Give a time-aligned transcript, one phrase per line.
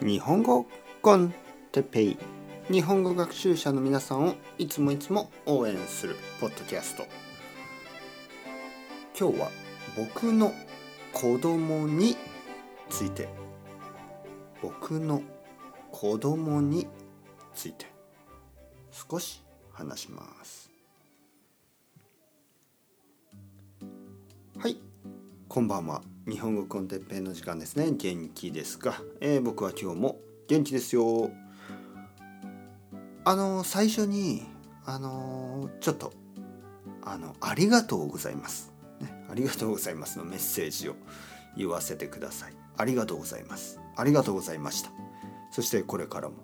[0.00, 0.64] 日本語
[1.02, 1.34] コン
[1.72, 2.18] テペイ。
[2.70, 7.04] 日本語学習者の皆さんをいつもいつも応援するポッドキャスト。
[9.18, 9.50] 今日は
[9.96, 10.52] 僕の
[11.12, 12.16] 子供に
[12.88, 13.28] ついて。
[14.62, 15.20] 僕の
[15.90, 16.86] 子供に
[17.52, 17.86] ついて。
[18.92, 19.42] 少し
[19.72, 20.70] 話します。
[24.58, 24.76] はい。
[25.48, 26.02] こんばんは。
[26.28, 27.90] 日本語コンテッペイの時間ですね。
[27.90, 31.30] 元気ですか、えー、僕は今日も元気ですよ。
[33.24, 34.46] あの最初に
[34.84, 36.12] あのちょっと
[37.02, 40.96] あのありがとうございます、ね、ありがとうございますのメッセージを
[41.56, 42.52] 言わせてください。
[42.76, 43.80] ありがとうございます。
[43.96, 44.90] ありがとうございました。
[45.50, 46.36] そしてこれからも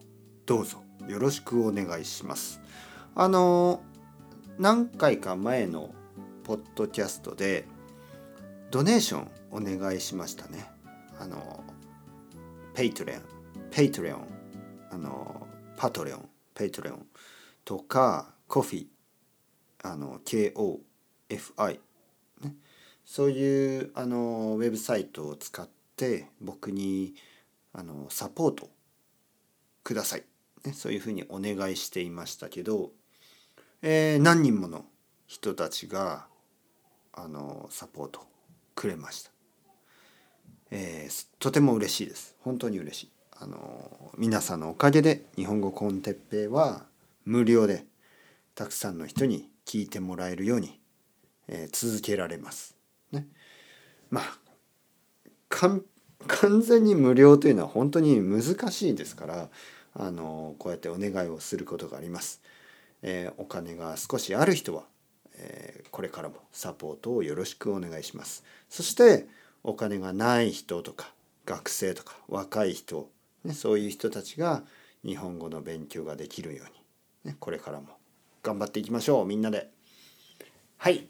[0.47, 2.63] どうぞよろしくお願いします。
[3.15, 3.83] あの
[4.59, 5.91] 何回か前の
[6.43, 7.67] ポッドキャストで
[8.71, 10.67] ドネーションお願いしましたね。
[11.21, 11.63] あの
[12.75, 13.23] ペイトレオン
[13.71, 14.27] ペイトレオン
[14.91, 17.07] あのパトレオンペイトレオン
[17.65, 18.87] とかコフィ
[19.85, 21.79] あの KOFI、
[22.43, 22.55] ね、
[23.05, 27.15] そういうあのウェブサイトを使って僕に
[27.73, 28.69] あのサポート
[29.85, 30.25] ください、
[30.65, 32.91] ね、そういうふうにお願いしていましたけど、
[33.83, 34.85] えー、何人もの
[35.27, 36.27] 人たちが
[37.13, 38.27] あのサポート
[38.75, 39.31] くれました、
[40.71, 46.85] えー、とても嬉しいです本当に嬉しいあの皆さんのおかげで日本語コンテッペイは
[47.25, 47.85] 無料で
[48.55, 50.81] たくさんの人に聞いてもらえるように、
[51.49, 52.77] えー、続けられます。
[53.13, 53.27] ね、
[54.11, 54.39] まあ
[55.49, 59.49] 完全に無料というのは本当に難しいですから
[59.95, 62.41] あのこうやってお願いをすることがあります。
[63.03, 64.85] えー、お金が少しある人は、
[65.37, 68.45] えー、これからもサポートをよろしくお願いします。
[68.69, 69.27] そして
[69.65, 71.13] お金がない人とか
[71.47, 73.11] 学生とか若い人
[73.45, 74.63] ね、そういう人たちが
[75.05, 77.89] 日本語の勉強ができるように、ね、これからも
[78.43, 79.71] 頑張っていきましょうみんなで。
[80.79, 81.07] はい、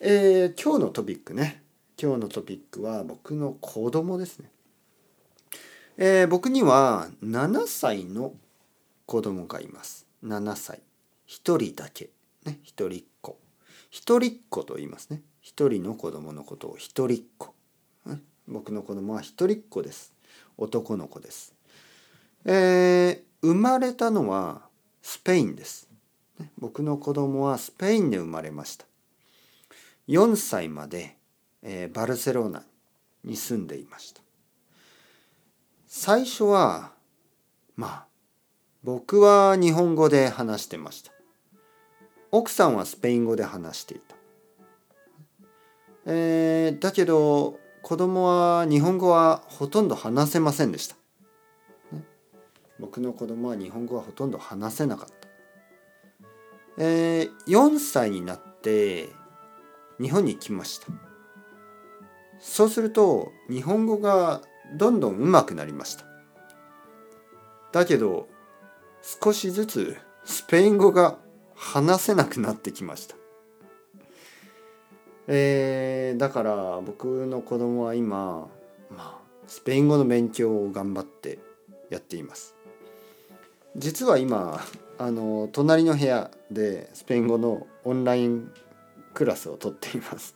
[0.00, 1.62] えー、今日のトピックね
[2.00, 4.50] 今日のトピックは僕の子供ですね。
[5.96, 8.32] えー、僕には7歳の
[9.06, 10.06] 子供がいます。
[10.24, 10.80] 7歳。
[11.28, 12.10] 1人だけ。
[12.46, 13.38] ね、一人っ子。
[13.90, 15.20] 一人っ子と言いますね。
[15.42, 17.54] 一人の子供のことを一人っ子。
[18.50, 20.12] 僕の子供は一人っ子です。
[20.58, 21.54] 男の子です。
[22.44, 24.62] えー、生まれたのは
[25.02, 25.88] スペインです。
[26.58, 28.86] 僕の子供はスペインで生まれました。
[30.08, 31.16] 4歳まで、
[31.62, 32.64] えー、バルセロナ
[33.22, 34.20] に住んでいました。
[35.86, 36.92] 最初は
[37.76, 38.06] まあ
[38.82, 41.12] 僕は日本語で話してました。
[42.32, 44.16] 奥さんはスペイン語で話していた。
[46.06, 50.96] えー、だけど子供は日本語はほとんど話せませんでした。
[52.78, 55.28] 僕の子供は日本語はほとんど話せなかった。
[56.78, 59.08] えー、4歳になって
[60.00, 60.86] 日本に来ました。
[62.38, 64.40] そうすると日本語が
[64.76, 66.04] どんどん上手くなりました。
[67.72, 68.28] だけど
[69.22, 71.18] 少しずつスペイン語が
[71.54, 73.19] 話せなくなってきました。
[75.32, 78.48] えー、だから僕の子供は今、
[78.90, 81.38] まあ、スペイン語の勉強を頑張って
[81.88, 82.56] やっています。
[83.76, 84.60] 実は今
[84.98, 88.50] あの隣の部屋でスペイン語のオンライン
[89.14, 90.34] クラスをとっています。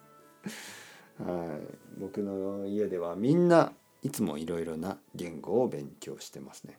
[1.19, 2.01] はい。
[2.01, 3.73] 僕の家ではみんな
[4.05, 6.79] いつもいろいろな言語を勉強してますね。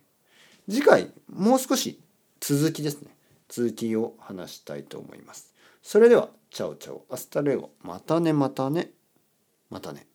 [0.70, 2.00] 次回もう少し
[2.40, 3.15] 続きですね。
[3.48, 5.54] 続きを話したいと思います。
[5.82, 8.90] それでは chao chao hasta luego またねまたね。
[9.70, 10.06] またね。